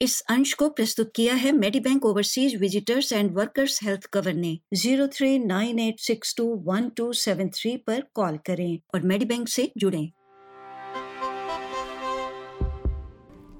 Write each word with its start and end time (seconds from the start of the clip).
इस 0.00 0.20
अंश 0.20 0.52
को 0.52 0.68
प्रस्तुत 0.68 1.10
किया 1.16 1.34
है 1.34 1.50
Medibank 1.80 2.04
overseas 2.06 2.54
visitors 2.56 3.12
and 3.12 3.30
workers 3.34 3.82
health 3.82 4.04
cover 4.06 4.34
ने 4.34 4.58
zero 4.74 5.06
three 5.06 5.38
nine 5.38 5.78
eight 5.78 6.00
six 6.00 6.34
two 6.36 6.44
one 6.66 6.88
two 6.88 7.12
seven 7.12 7.48
three 7.48 7.76
पर 7.76 8.04
कॉल 8.14 8.36
करें 8.46 8.78
और 8.94 9.02
मेडी 9.02 9.24
बैंक 9.24 9.48
से 9.48 9.70
जुड़ें। 9.78 10.10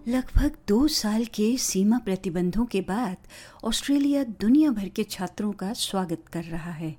लगभग 0.09 0.59
दो 0.69 0.87
साल 0.88 1.24
के 1.24 1.56
सीमा 1.56 1.98
प्रतिबंधों 1.98 2.66
के 2.66 2.80
बाद 2.80 3.16
ऑस्ट्रेलिया 3.64 4.23
दुनिया 4.41 4.70
भर 4.70 4.89
के 4.89 5.05
छात्रों 5.05 5.52
का 5.52 5.73
स्वागत 5.73 6.25
कर 6.32 6.45
रहा 6.45 6.73
है। 6.73 6.96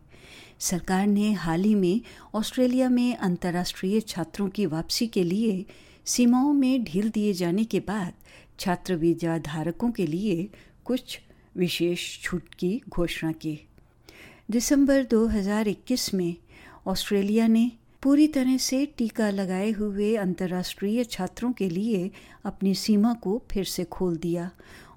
सरकार 0.60 1.08
ने 1.08 1.32
हाल 1.34 1.64
ही 1.64 1.76
में 1.76 2.02
ऑस्ट्रेलिया 2.36 2.90
में 2.90 3.16
अंतर्राष्ट्रीय 3.16 4.00
छात्रों 4.02 4.50
की 4.50 4.66
वापसी 4.66 5.08
के 5.08 5.24
लिए 5.24 5.66
सीमाओं 6.06 6.54
में 6.54 6.84
ढील 6.84 7.10
दिए 7.10 7.34
जाने 7.34 7.64
के 7.64 7.80
बाद 7.80 8.14
छात्र 8.60 8.96
वीज़ा 8.96 9.38
धारकों 9.38 9.92
के 9.92 10.06
लिए 10.08 10.50
कुछ 10.86 11.20
विशेष 11.58 12.22
छूट 12.22 12.54
की 12.60 12.82
घोषणा 12.90 13.32
की। 13.32 13.60
दिसंबर 14.52 15.04
2021 15.04 16.14
में 16.14 16.36
ऑस्ट्रेलिया 16.88 17.48
ने 17.48 17.72
पूरी 18.04 18.28
तरह 18.28 18.58
से 18.58 18.86
टीका 18.98 19.30
लगाए 19.30 19.72
हुए 19.72 20.16
अंतर्राष्ट्रीय 20.16 21.04
छात्रों 21.04 21.52
के 21.52 21.70
लिए 21.70 22.12
अपनी 22.46 22.74
सीमा 22.76 23.14
को 23.14 23.42
फिर 23.52 23.66
से 23.66 23.84
खोल 23.84 24.18
दिया 24.18 24.50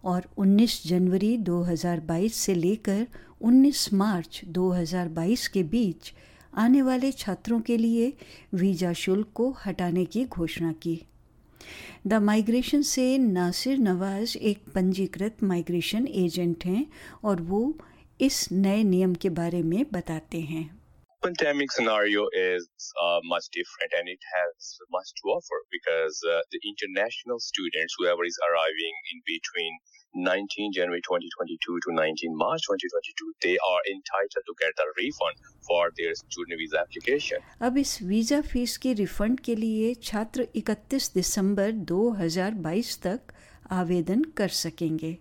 और 0.05 0.29
19 0.38 0.87
जनवरी 0.87 1.37
2022 1.38 2.33
से 2.33 2.55
लेकर 2.55 3.07
19 3.43 3.93
मार्च 3.93 4.41
2022 4.49 5.47
के 5.47 5.63
बीच 5.63 6.13
आने 6.55 6.83
वाले 6.83 7.13
छात्रों 7.13 7.60
के 7.60 7.77
लिए 7.77 8.13
वीज़ा 8.55 8.93
शुल्क 8.93 9.29
को 9.35 9.51
हटाने 9.66 10.05
की 10.05 10.24
घोषणा 10.24 10.73
की। 10.73 11.01
द 12.07 12.15
माइग्रेशन 12.15 12.83
से 12.83 13.19
नासिर 13.19 13.79
नवाज़ 13.79 14.37
एक 14.39 14.59
पंजीकृत 14.75 15.43
माइग्रेशन 15.43 16.07
एजेंट 16.07 16.65
हैं 16.65 16.87
और 17.25 17.43
वो 17.43 17.75
इस 18.21 18.49
नए 18.52 18.82
नियम 18.85 19.15
के 19.15 19.29
बारे 19.30 19.63
में 19.63 19.85
बताते 19.93 20.40
हैं। 20.40 20.82
pandemic 21.24 21.71
scenario 21.71 22.27
is 22.32 22.68
uh, 23.02 23.20
much 23.24 23.46
different 23.52 23.91
and 23.98 24.07
it 24.07 24.20
has 24.38 24.77
much 24.91 25.10
to 25.20 25.30
offer 25.30 25.60
because 25.71 26.16
uh, 26.24 26.40
the 26.52 26.60
international 26.63 27.40
students, 27.40 27.96
whoever 27.98 28.24
is 28.24 28.38
arriving 28.48 28.93
in 29.12 29.18
between 29.26 29.74
19 30.16 30.71
January 30.74 31.02
2022 31.02 31.80
to 31.85 31.93
19 31.93 32.38
March 32.38 32.62
2022, 32.63 33.34
they 33.41 33.57
are 33.57 33.82
entitled 33.91 34.46
to 34.46 34.54
get 34.60 34.74
a 34.80 34.88
refund 34.98 35.35
for 35.68 35.91
their 35.98 36.16
student 36.16 36.57
visa 36.57 36.80
application. 36.80 37.40
अब 37.62 37.77
इस 37.77 38.02
visa 38.02 38.41
fees 38.41 38.77
के 38.77 38.93
refund 38.93 39.40
के 39.40 39.55
लिए 39.55 39.93
छात्र 40.10 40.48
31 40.55 41.13
दिसंबर 41.13 41.71
2022 41.91 42.98
तक 43.04 43.34
आवेदन 43.71 44.24
कर 44.38 44.48
सकेंगे 44.63 45.18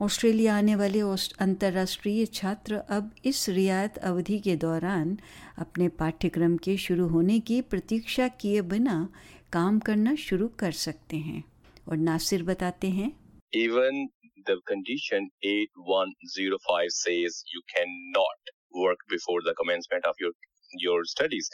ऑस्ट्रेलिया 0.00 0.56
आने 0.56 0.74
वाले 0.76 1.00
अंतर्राष्ट्रीय 1.40 2.26
छात्र 2.26 2.74
अब 2.96 3.10
इस 3.24 3.48
रियायत 3.48 3.96
अवधि 3.98 4.38
के 4.38 4.54
दौरान 4.56 5.16
अपने 5.58 5.88
पाठ्यक्रम 6.02 6.56
के 6.56 6.76
शुरू 6.76 7.06
होने 7.08 7.38
की 7.40 7.60
प्रतीक्षा 7.72 8.28
किए 8.40 8.60
बिना 8.62 8.96
काम 9.52 9.78
करना 9.80 10.14
शुरू 10.14 10.48
कर 10.58 10.72
सकते 10.72 11.16
हैं। 11.16 11.42
और 11.88 11.96
नासिर 11.96 12.42
बताते 12.42 12.88
हैं। 12.90 13.10
Even 13.54 14.06
the 14.48 14.60
condition 14.66 15.28
8105 15.44 16.88
says 16.98 17.42
you 17.54 17.60
can 17.74 17.98
not 18.16 18.50
work 18.76 19.04
before 19.10 19.42
the 19.50 19.54
commencement 19.58 20.06
of 20.06 20.22
your 20.22 20.34
your 20.82 21.06
studies 21.06 21.50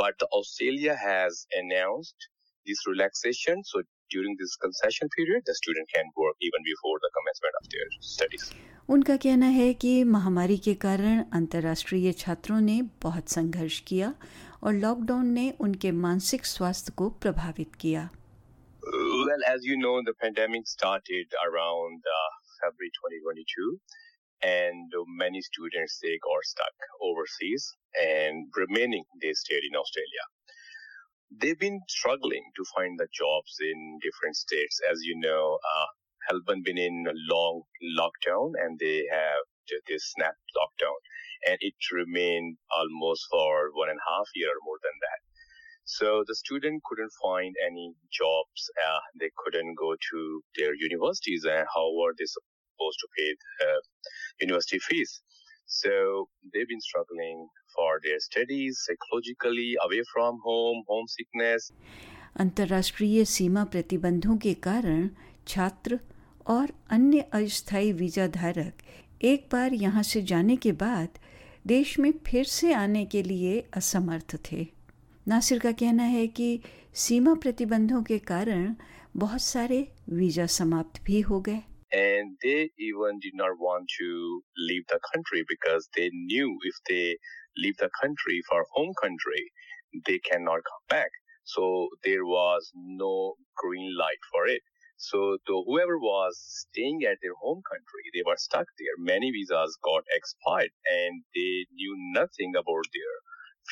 but 0.00 0.22
Australia 0.34 0.94
has 1.00 1.44
announced 1.58 2.28
this 2.66 2.84
relaxation 2.88 3.62
so 3.62 3.82
during 4.14 4.36
this 4.40 4.56
concession 4.64 5.08
period 5.16 5.42
the 5.46 5.54
student 5.54 5.88
can 5.94 6.10
work 6.22 6.36
even 6.48 6.66
before 6.70 6.96
the 7.04 7.10
commencement 7.18 7.54
of 7.60 7.68
their 7.74 7.88
studies 8.14 8.50
उनका 8.94 9.16
कहना 9.22 9.46
है 9.54 9.72
कि 9.82 9.92
महामारी 10.16 10.56
के 10.64 10.74
कारण 10.82 11.22
अंतर्राष्ट्रीय 11.38 12.12
छात्रों 12.18 12.60
ने 12.60 12.80
बहुत 13.02 13.28
संघर्ष 13.28 13.78
किया 13.88 14.14
और 14.62 14.74
लॉकडाउन 14.74 15.26
ने 15.38 15.50
उनके 15.60 15.90
मानसिक 16.04 16.46
स्वास्थ्य 16.46 16.92
को 16.98 17.08
प्रभावित 17.24 17.74
किया 17.80 18.08
Well, 19.26 19.42
as 19.44 19.64
you 19.64 19.76
know, 19.76 20.00
the 20.06 20.12
pandemic 20.14 20.68
started 20.68 21.32
around 21.44 22.04
uh, 22.06 22.30
February 22.60 22.90
2022, 22.98 23.80
and 24.42 24.92
many 25.22 25.40
students 25.42 25.98
they 26.00 26.18
got 26.22 26.44
stuck 26.44 26.86
overseas, 27.02 27.66
and 28.00 28.46
remaining 28.56 29.04
they 29.20 29.32
stayed 29.32 29.64
in 29.70 29.74
Australia. 29.74 30.24
They've 31.30 31.58
been 31.58 31.80
struggling 31.88 32.44
to 32.56 32.64
find 32.74 32.98
the 32.98 33.08
jobs 33.12 33.56
in 33.60 33.98
different 34.02 34.36
states. 34.36 34.80
As 34.90 35.02
you 35.02 35.18
know, 35.18 35.58
uh, 35.62 36.38
been 36.64 36.78
in 36.78 37.06
a 37.08 37.14
long 37.32 37.62
lockdown, 37.98 38.52
and 38.62 38.78
they 38.78 39.06
have 39.10 39.44
this 39.88 40.12
snap 40.12 40.34
lockdown, 40.56 40.98
and 41.46 41.58
it 41.60 41.74
remained 41.92 42.58
almost 42.70 43.26
for 43.30 43.70
one 43.74 43.90
and 43.90 43.98
a 43.98 44.10
half 44.10 44.28
year 44.34 44.50
or 44.50 44.60
more 44.64 44.78
than 44.82 44.92
that. 45.00 45.20
So 45.84 46.24
the 46.26 46.34
student 46.34 46.82
couldn't 46.84 47.12
find 47.22 47.54
any 47.64 47.94
jobs. 48.12 48.70
Uh, 48.86 49.00
they 49.20 49.30
couldn't 49.36 49.74
go 49.74 49.94
to 49.94 50.42
their 50.56 50.74
universities, 50.74 51.44
and 51.44 51.66
how 51.74 51.92
were 51.94 52.14
they 52.18 52.26
supposed 52.26 52.98
to 53.00 53.08
pay 53.16 53.36
the 53.60 53.82
university 54.40 54.78
fees? 54.78 55.22
So 55.68 56.28
they've 56.44 56.68
been 56.68 56.80
struggling 56.80 57.48
for 57.76 58.00
their 58.02 58.20
studies, 58.20 58.80
psychologically, 58.80 59.76
away 59.82 60.02
from 60.12 60.38
home, 60.44 60.84
homesickness. 60.88 61.70
अंतर्राष्ट्रीय 62.40 63.24
सीमा 63.24 63.64
प्रतिबंधों 63.64 64.36
के 64.36 64.52
कारण 64.62 65.08
छात्र 65.48 65.98
और 66.46 66.72
अन्य 66.90 67.20
अस्थायी 67.34 67.92
visa 67.92 68.26
धारक 68.30 68.82
एक 69.24 69.48
बार 69.52 69.74
यहाँ 69.74 70.02
से 70.02 70.22
जाने 70.22 70.56
के 70.56 70.72
बाद 70.82 71.18
देश 71.66 71.98
में 71.98 72.12
फिर 72.26 72.44
से 72.46 72.72
आने 72.74 73.04
के 73.06 73.22
लिए 73.22 73.58
असमर्थ 73.76 74.36
थे 74.50 74.66
नासिर 75.26 75.58
का 75.58 75.72
कहना 75.72 76.02
है 76.16 76.26
कि 76.28 76.58
सीमा 77.04 77.34
प्रतिबंधों 77.34 78.02
के 78.02 78.18
कारण 78.28 78.74
बहुत 79.16 79.42
सारे 79.42 79.86
वीज़ा 80.10 80.46
समाप्त 80.58 81.02
भी 81.04 81.20
हो 81.20 81.40
गए 81.40 81.62
And 81.92 82.36
they 82.42 82.70
even 82.78 83.18
did 83.20 83.34
not 83.34 83.58
want 83.58 83.88
to 83.98 84.42
leave 84.58 84.86
the 84.88 85.00
country 85.14 85.44
because 85.48 85.88
they 85.96 86.10
knew 86.12 86.58
if 86.64 86.76
they 86.88 87.18
leave 87.56 87.76
the 87.78 87.90
country 88.00 88.42
for 88.48 88.66
home 88.72 88.94
country, 89.02 89.50
they 90.06 90.18
cannot 90.18 90.60
come 90.64 90.84
back. 90.88 91.10
So 91.44 91.88
there 92.04 92.24
was 92.26 92.70
no 92.74 93.34
green 93.56 93.96
light 93.96 94.20
for 94.32 94.46
it. 94.46 94.62
So 94.98 95.38
whoever 95.46 95.98
was 95.98 96.38
staying 96.40 97.02
at 97.04 97.18
their 97.22 97.34
home 97.40 97.62
country, 97.70 98.04
they 98.14 98.22
were 98.26 98.36
stuck 98.38 98.66
there. 98.78 98.96
Many 98.98 99.30
visas 99.32 99.76
got 99.84 100.04
expired 100.14 100.70
and 100.90 101.22
they 101.34 101.66
knew 101.74 101.94
nothing 102.14 102.54
about 102.56 102.86
their 102.94 103.14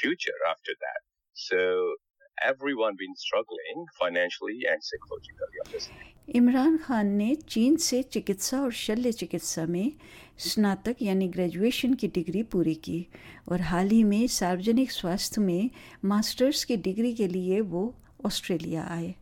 future 0.00 0.38
after 0.48 0.72
that. 0.80 1.00
So 1.34 1.96
everyone 2.38 2.96
been 2.96 3.14
struggling 3.16 3.86
financially 3.98 4.60
and 4.66 4.82
psychologically 4.82 5.72
this. 5.72 5.88
Imran 6.28 6.76
Khan 6.76 7.06
ने 7.06 7.34
चीन 7.48 7.76
से 7.76 8.02
चिकित्सा 8.02 8.60
और 8.60 8.72
शल्य 8.72 9.12
चिकित्सा 9.12 9.66
में 9.66 9.92
स्नातक 10.38 11.02
यानी 11.02 11.28
ग्रेजुएशन 11.28 11.94
की 11.94 12.08
डिग्री 12.08 12.42
पूरी 12.42 12.74
की 12.74 13.06
और 13.48 13.60
हाल 13.60 13.88
ही 13.88 14.02
में 14.04 14.26
सार्वजनिक 14.26 14.92
स्वास्थ्य 14.92 15.40
में 15.40 15.70
मास्टर्स 16.04 16.64
की 16.64 16.76
डिग्री 16.76 17.12
के 17.14 17.28
लिए 17.28 17.60
वो 17.60 17.94
ऑस्ट्रेलिया 18.26 18.84
आए 18.84 19.14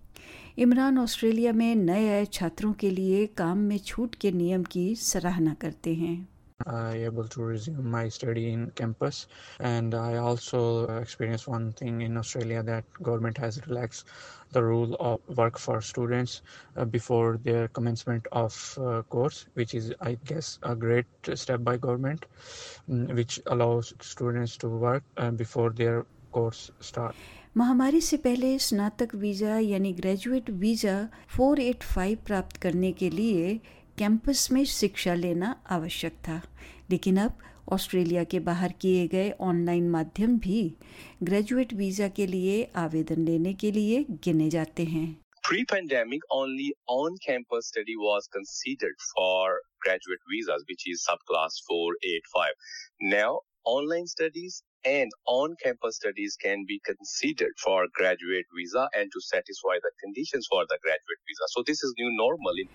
इमरान 0.59 0.99
ऑस्ट्रेलिया 0.99 1.53
में 1.53 1.75
नए 1.77 2.09
आए 2.09 2.25
छात्रों 2.25 2.73
के 2.73 2.91
लिए 2.91 3.27
काम 3.27 3.59
में 3.59 3.79
छूट 3.79 4.15
के 4.15 4.31
नियम 4.33 4.65
की 4.65 4.95
सराहना 4.95 5.55
करते 5.55 5.95
हैं 5.95 6.32
I 6.66 6.96
able 7.06 7.28
to 7.28 7.44
resume 7.44 7.90
my 7.92 8.10
study 8.10 8.52
in 8.52 8.72
campus 8.72 9.28
and 9.60 9.94
I 9.94 10.18
also 10.18 10.88
experienced 10.98 11.48
one 11.48 11.72
thing 11.72 12.02
in 12.02 12.18
Australia 12.18 12.64
that 12.64 12.84
government 13.04 13.38
has 13.38 13.62
relaxed 13.68 14.08
the 14.52 14.64
rule 14.64 14.96
of 15.00 15.20
work 15.38 15.60
for 15.60 15.82
students 15.82 16.42
uh, 16.76 16.86
before 16.86 17.38
their 17.44 17.68
commencement 17.68 18.26
of 18.32 18.78
uh, 18.82 19.04
course 19.04 19.46
which 19.54 19.76
is 19.76 19.94
I 20.02 20.18
guess 20.26 20.58
a 20.64 20.76
great 20.76 21.06
step 21.36 21.64
by 21.64 21.78
government 21.78 22.26
um, 22.90 23.08
which 23.08 23.40
allows 23.46 23.94
students 24.02 24.58
to 24.58 24.68
work 24.68 25.04
uh, 25.18 25.30
before 25.32 25.70
their 25.70 26.06
course 26.32 26.72
start 26.80 27.16
महामारी 27.58 28.00
से 28.02 28.18
पहले 28.24 28.58
स्नातक 28.60 29.14
visa 29.16 29.58
यानी 29.60 29.92
graduate 30.00 30.50
visa 30.64 30.96
485 31.38 32.16
प्राप्त 32.26 32.58
करने 32.62 32.92
के 33.00 33.10
लिए 33.10 33.60
campus 34.03 34.49
में 34.53 34.65
शिक्षा 34.65 35.13
लेना 35.15 35.49
आवश्यक 35.71 36.13
था 36.29 36.41
लेकिन 36.91 37.17
अब 37.25 37.39
ऑस्ट्रेलिया 37.73 38.25
के 38.33 38.39
बाहर 38.49 38.73
किए 38.81 39.07
गए 39.09 39.31
ऑनलाइन 39.49 39.89
माध्यम 39.91 40.39
भी 40.47 40.63
ग्रेजुएट 41.29 41.73
वीज़ा 41.81 42.09
के 42.17 42.27
लिए 42.27 42.57
आवेदन 42.83 43.25
लेने 43.25 43.53
के 43.63 43.71
लिए 43.73 44.05
गिने 44.25 44.49
जाते 44.57 44.85
हैं 44.95 45.07
Pre-pandemic, 45.49 46.27
only 46.35 46.67
on-campus 46.97 47.71
study 47.73 47.97
was 48.03 48.29
considered 48.35 49.01
for 49.13 49.47
graduate 49.87 50.29
visas, 50.33 50.67
which 50.69 50.85
is 50.93 51.07
subclass 51.07 51.63
485. 51.71 52.53
Now, 53.15 53.31
online 53.65 54.07
studies 54.07 54.63
and 54.85 55.19
on-campus 55.27 55.97
studies 55.97 56.39
can 56.45 56.65
be 56.69 56.81
considered 56.85 57.59
for 57.65 57.83
graduate 58.01 58.57
visa 58.61 58.89
and 58.95 59.13
to 59.13 59.29
satisfy 59.33 59.83
the 59.83 59.93
conditions 60.05 60.49
for 60.55 60.65
the 60.65 60.79
graduate 60.87 61.23
visa. 61.29 61.55
So 61.57 61.65
this 61.67 61.83
is 61.83 61.95
new 61.99 62.17
normal. 62.23 62.67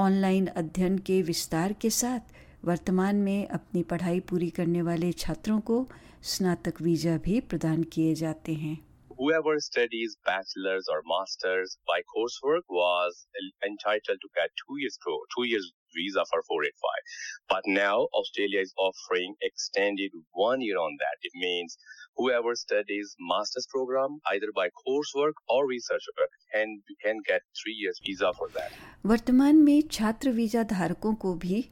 Online 0.00 0.46
अध्ययन 0.46 0.98
के 0.98 1.20
विस्तार 1.22 1.72
के 1.72 1.90
साथ 1.90 2.32
वर्तमान 2.64 3.16
में 3.16 3.46
अपनी 3.48 3.82
पढ़ाई 3.82 4.20
पूरी 4.20 4.48
करने 4.50 4.82
वाले 4.82 5.12
छात्रों 5.12 5.60
को 5.60 5.86
स्नातक 6.22 6.80
वीज़ा 6.82 7.16
भी 7.18 7.40
प्रदान 7.50 7.82
किए 7.92 8.14
जाते 8.14 8.54
हैं 8.54 8.78
whoever 9.18 9.52
studies 9.60 10.14
bachelor's 10.28 10.88
or 10.88 11.00
master's 11.08 11.74
by 11.90 11.98
coursework 12.12 12.72
was 12.76 13.18
entitled 13.66 14.22
to 14.22 14.30
get 14.38 14.54
two 14.62 14.78
years 14.78 14.96
two 15.36 15.44
years 15.44 15.68
visa 15.94 16.24
for 16.30 16.42
485 16.42 17.16
but 17.48 17.68
now 17.68 17.96
australia 18.14 18.60
is 18.60 18.74
offering 18.78 19.34
extended 19.42 20.16
one 20.42 20.60
year 20.60 20.78
on 20.78 20.96
that 21.02 21.28
it 21.30 21.36
means 21.36 21.78
whoever 22.16 22.54
studies 22.56 23.14
master's 23.32 23.68
program 23.68 24.18
either 24.32 24.50
by 24.54 24.66
coursework 24.82 25.44
or 25.48 25.60
research 25.66 26.10
work 26.18 26.34
can 26.54 26.74
can 27.04 27.22
get 27.30 27.48
three 27.62 27.76
years 27.76 28.02
visa 28.08 28.34
for 28.40 28.50
that 28.58 28.82
वर्तमान 29.06 29.62
में 29.62 29.80
छात्र 29.92 30.30
visa 30.32 30.62
धारकों 30.70 31.14
को 31.22 31.34
भी 31.46 31.64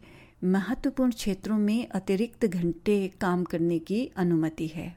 महत्वपूर्ण 0.44 1.12
क्षेत्रों 1.12 1.56
में 1.58 1.88
अतिरिक्त 1.94 2.44
घंटे 2.46 2.96
काम 3.20 3.44
करने 3.44 3.78
की 3.88 4.00
अनुमति 4.16 4.66
है 4.68 4.94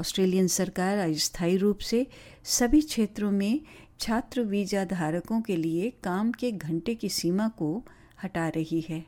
ऑस्ट्रेलियन 0.00 0.46
सरकार 0.48 0.98
अस्थायी 0.98 1.56
रूप 1.56 1.78
से 1.84 2.06
सभी 2.58 2.80
क्षेत्रों 2.82 3.30
में 3.30 3.60
छात्र 4.00 4.42
वीज़ा 4.50 4.84
धारकों 4.92 5.40
के 5.42 5.56
लिए 5.56 5.90
काम 6.04 6.30
के 6.32 6.50
घंटे 6.52 6.94
की 6.94 7.08
सीमा 7.08 7.48
को 7.58 7.70
हटा 8.24 8.48
रही 8.48 8.86
है। 8.88 9.04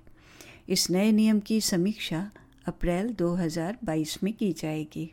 इस 0.69 0.91
नए 0.91 1.13
नियम 1.13 1.41
की 1.41 1.61
समीक्षा 1.61 2.31
अप्रैल 2.67 3.09
2022 3.09 4.23
में 4.23 4.33
की 4.33 4.53
जाएगी। 4.53 5.13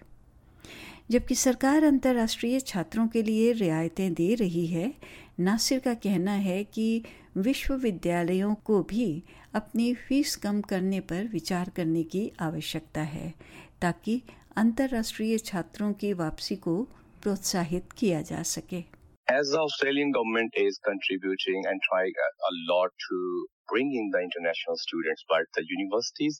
जबकि 1.11 1.35
सरकार 1.35 1.83
अंतर्राष्ट्रीय 1.83 2.59
छात्रों 2.59 3.07
के 3.07 3.23
लिए 3.23 3.51
रियायतें 3.51 4.13
दे 4.13 4.35
रही 4.35 4.67
है, 4.67 4.93
नासिर 5.39 5.79
का 5.79 5.93
कहना 5.93 6.31
है 6.31 6.63
कि 6.63 7.03
विश्वविद्यालयों 7.37 8.55
को 8.55 8.83
भी 8.83 9.23
अपनी 9.53 9.93
फ़ीस 9.93 10.35
कम 10.35 10.61
करने 10.61 10.99
पर 10.99 11.27
विचार 11.27 11.69
करने 11.69 12.03
की 12.03 12.31
आवश्यकता 12.39 13.01
है, 13.01 13.33
ताकि 13.81 14.21
अंतर्राष्ट्रीय 14.55 15.37
छात्रों 15.37 15.93
की 15.93 16.13
वापसी 16.13 16.55
को 16.55 16.83
प्रोत्साहित 17.21 17.91
किया 17.91 18.21
जा 18.21 18.43
सके। 18.43 18.98
As 19.28 19.48
the 19.50 19.60
Australian 19.60 20.12
government 20.12 20.52
is 20.54 20.78
contributing 20.84 21.64
and 21.66 21.80
trying 21.90 22.12
a 22.50 22.52
lot 22.72 22.90
to 23.08 23.46
bring 23.68 23.90
in 23.92 24.10
the 24.12 24.20
international 24.20 24.76
students, 24.76 25.24
but 25.28 25.44
the 25.54 25.64
universities, 25.66 26.38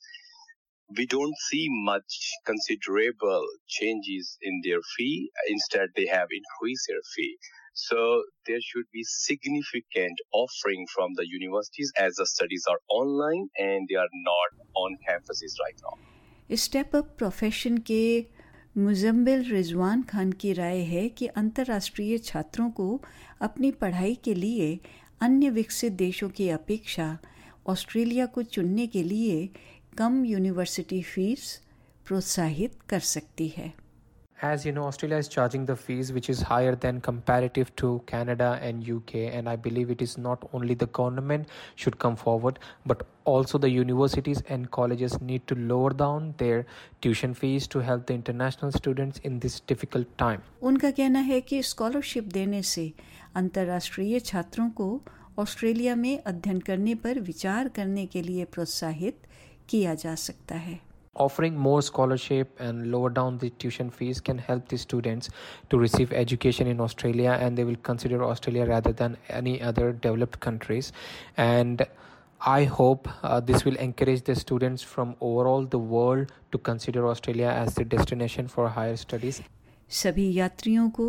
we 0.97 1.07
don't 1.07 1.35
see 1.49 1.67
much 1.85 2.13
considerable 2.45 3.47
changes 3.69 4.37
in 4.43 4.61
their 4.65 4.81
fee. 4.97 5.31
Instead, 5.49 5.89
they 5.97 6.07
have 6.07 6.29
increased 6.31 6.85
their 6.89 7.01
fee. 7.15 7.37
So 7.75 8.23
there 8.47 8.61
should 8.61 8.85
be 8.93 9.03
significant 9.03 10.19
offering 10.33 10.87
from 10.95 11.15
the 11.17 11.27
universities 11.27 11.91
as 11.97 12.15
the 12.15 12.27
studies 12.27 12.65
are 12.71 12.79
online 12.89 13.49
and 13.59 13.89
they 13.89 13.97
are 13.97 14.13
not 14.13 14.51
on 14.77 14.97
campuses 15.09 15.59
right 15.65 15.81
now. 15.83 15.97
Step 16.63 16.97
up 16.97 17.15
profession 17.19 17.79
के 17.91 18.05
मुजम्बिल 18.78 19.44
रिजवान 19.52 20.02
खान 20.02 20.32
की 20.32 20.54
राय 20.54 20.78
है 20.78 21.08
कि 21.10 21.28
अंतर्राष्ट्रीय 21.28 22.18
छात्रों 22.18 22.70
को 22.70 23.02
अपनी 23.42 23.72
पढ़ाई 23.72 24.16
के 24.16 24.34
लिए 24.34 24.80
अन्य 25.22 25.50
विकसित 25.50 25.94
देशों 25.94 26.30
की 26.30 26.50
अपेक्षा 26.50 27.18
ऑस्ट्रेलिया 27.68 28.26
को 28.26 28.44
चुनने 28.44 28.88
के 28.88 29.04
लिए 29.04 29.50
कम 29.98 30.24
यूनिवर्सिटी 30.26 31.02
फ़ीस 31.02 31.62
प्रोत्साहित 32.06 32.78
कर 32.90 33.00
सकती 33.00 33.48
है। 33.48 33.74
as 34.43 34.65
you 34.67 34.73
know 34.73 34.85
australia 34.85 35.17
is 35.17 35.29
charging 35.29 35.65
the 35.65 35.75
fees 35.75 36.13
which 36.13 36.29
is 36.29 36.41
higher 36.43 36.75
than 36.85 37.01
comparative 37.01 37.75
to 37.77 38.03
canada 38.07 38.59
and 38.61 38.89
uk 38.95 39.15
and 39.15 39.49
i 39.49 39.57
believe 39.57 39.91
it 39.91 40.03
is 40.03 40.17
not 40.19 40.47
only 40.53 40.75
the 40.75 40.89
government 40.99 41.49
should 41.77 41.99
come 41.99 42.17
forward 42.17 42.59
but 42.85 43.07
also 43.25 43.59
the 43.59 43.71
universities 43.71 44.43
and 44.49 44.71
colleges 44.71 45.19
need 45.21 45.47
to 45.47 45.55
lower 45.55 45.91
down 45.91 46.35
their 46.37 46.67
tuition 47.01 47.33
fees 47.33 47.67
to 47.67 47.79
help 47.79 48.07
the 48.07 48.15
international 48.15 48.73
students 48.73 49.19
in 49.31 49.41
this 49.47 49.61
difficult 49.73 50.07
time 50.19 50.41
उनका 50.63 50.91
कहना 51.01 51.21
है 51.33 51.41
कि 51.41 51.63
scholarship 51.73 52.25
देने 52.33 52.63
से 52.63 52.93
अंतर्राष्ट्रीय 53.37 54.21
छात्रों 54.21 54.69
को 54.81 54.89
Australia 55.39 55.95
में 55.97 56.19
अध्ययन 56.19 56.61
करने 56.67 56.95
पर 57.05 57.21
विचार 57.21 57.69
करने 57.77 58.07
के 58.07 58.23
लिए 58.23 58.45
प्रोत्साहित 58.55 59.27
किया 59.69 59.95
जा 60.03 60.15
सकता 60.15 60.55
है 60.55 60.81
offering 61.19 61.57
more 61.57 61.81
scholarship 61.81 62.59
and 62.59 62.91
lower 62.91 63.09
down 63.09 63.39
the 63.39 63.51
tuition 63.51 63.91
fees 63.91 64.21
can 64.21 64.37
help 64.37 64.69
the 64.69 64.77
students 64.77 65.31
to 65.71 65.79
receive 65.79 66.13
education 66.13 66.67
in 66.67 66.81
australia 66.81 67.39
and 67.41 67.57
they 67.57 67.65
will 67.65 67.83
consider 67.83 68.25
australia 68.25 68.65
rather 68.65 68.93
than 68.93 69.17
any 69.29 69.61
other 69.63 69.93
developed 69.93 70.41
countries 70.41 70.93
and 71.37 71.87
I 72.47 72.65
hope 72.65 73.09
uh, 73.23 73.41
this 73.41 73.65
will 73.65 73.77
encourage 73.77 74.25
the 74.25 74.35
students 74.35 74.83
from 74.83 75.17
overall 75.23 75.65
the 75.65 75.79
world 75.79 76.31
to 76.53 76.59
consider 76.59 77.09
Australia 77.09 77.47
as 77.47 77.75
the 77.75 77.87
destination 77.87 78.49
for 78.49 78.69
higher 78.69 78.97
studies. 78.97 79.41
सभी 79.89 80.33
यात्रियों 80.35 80.89
को 80.91 81.09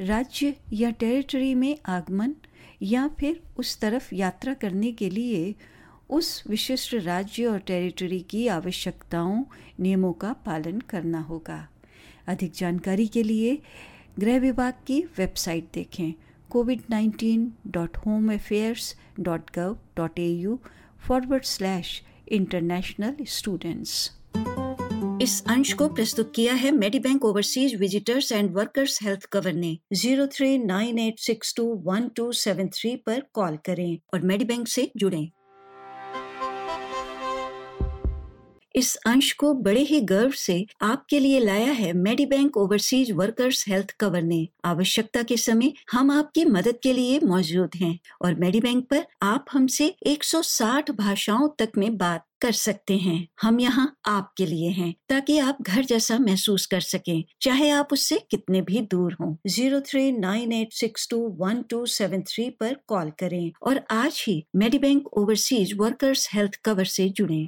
राज्य 0.00 0.54
या 0.72 0.90
territory 0.90 1.54
में 1.54 1.76
आगमन 1.86 2.34
या 2.82 3.06
फिर 3.20 3.40
उस 3.58 3.78
तरफ 3.80 4.12
यात्रा 4.12 4.54
करने 4.54 4.92
के 4.92 5.10
लिए 5.10 5.54
उस 6.09 6.43
विशिष्ट 6.49 6.93
राज्य 6.93 7.45
और 7.45 7.59
टेरिटरी 7.59 8.19
की 8.19 8.47
आवश्यकताओं, 8.47 9.43
नियमों 9.79 10.13
का 10.13 10.33
पालन 10.45 10.79
करना 10.79 11.19
होगा। 11.21 11.67
अधिक 12.27 12.51
जानकारी 12.51 13.07
के 13.07 13.23
लिए 13.23 13.57
गृह 14.19 14.39
विभाग 14.39 14.73
की 14.87 14.99
वेबसाइट 15.17 15.69
देखें। 15.73 16.13
Covid 16.49 16.81
nineteen 16.89 17.51
dot 17.67 17.97
home 17.97 18.33
affairs 18.33 18.95
dot 19.19 19.51
gov 19.55 19.77
dot 19.97 20.19
A 20.19 20.27
U 20.27 20.59
forward 21.07 21.43
slash 21.43 22.01
international 22.31 23.15
students 23.27 24.11
इस 25.21 25.43
अंश 25.47 25.71
को 25.73 25.87
प्रस्तुत 25.87 26.31
किया 26.35 26.53
है 26.53 26.71
Medibank 26.99 27.25
overseas 27.25 27.75
visitors 27.75 28.31
and 28.31 28.51
workers 28.51 28.99
health 29.03 29.25
cover 29.25 29.53
ने 29.53 29.77
zero 29.93 30.27
three 30.27 30.57
nine 30.57 30.99
eight 30.99 31.19
six 31.19 31.53
two 31.57 31.63
one 31.85 32.07
two 32.15 32.31
seven 32.31 32.67
three 32.67 32.95
पर 32.95 33.23
call 33.33 33.57
करें 33.65 33.97
और 34.13 34.21
मेडी 34.21 34.45
बैंक 34.45 34.67
से 34.67 34.91
जुड़ें। 34.97 35.29
इस 38.77 38.95
अंश 38.95 39.31
को 39.31 39.53
बड़े 39.53 39.81
ही 39.81 39.99
गर्व 40.01 40.31
से 40.31 40.65
आपके 40.81 41.19
लिए 41.19 41.39
लाया 41.39 41.71
है 41.71 41.93
Medibank 42.25 42.57
overseas 42.57 43.11
workers 43.11 43.65
health 43.67 43.91
cover 43.91 44.21
ने। 44.21 44.47
आवश्यकता 44.65 45.23
के 45.23 45.37
समय 45.37 45.73
हम 45.91 46.11
आपकी 46.11 46.45
मदद 46.45 46.79
के 46.83 46.93
लिए 46.93 47.19
मौजूद 47.23 47.75
हैं 47.75 47.97
और 48.21 48.35
मेडी 48.35 48.59
बैंक 48.59 48.85
पर 48.85 49.05
आप 49.21 49.45
हमसे 49.51 49.93
160 50.07 50.91
भाषाओं 50.91 51.47
तक 51.59 51.71
में 51.77 51.97
बात 51.97 52.25
कर 52.41 52.51
सकते 52.51 52.97
हैं। 52.97 53.27
हम 53.41 53.59
यहाँ 53.59 53.97
आपके 54.05 54.45
लिए 54.45 54.69
हैं 54.69 54.93
ताकि 55.09 55.39
आप 55.39 55.57
घर 55.61 55.85
जैसा 55.85 56.17
महसूस 56.19 56.65
कर 56.65 56.81
सकें। 56.81 57.23
चाहे 57.41 57.69
आप 57.69 57.93
उससे 57.93 58.21
कितने 58.31 58.61
भी 58.61 58.81
दूर 58.91 59.17
हों। 59.21 59.35
Zero 59.47 59.79
three 59.81 60.11
nine 60.11 60.51
eight 60.51 60.73
six 60.73 61.07
two 61.09 61.27
one 61.39 61.61
two 61.61 61.85
seven 61.85 62.21
three 62.21 62.49
पर 62.49 62.77
कॉल 62.87 63.11
करें 63.19 63.51
और 63.63 63.83
आज 63.91 64.23
ही 64.27 64.43
Medibank 64.79 65.07
overseas 65.07 65.73
workers 65.77 66.29
health 66.33 66.59
cover 66.65 66.85
से 66.85 67.09
जुड़ें। 67.09 67.47